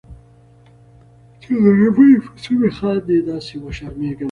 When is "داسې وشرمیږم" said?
3.29-4.19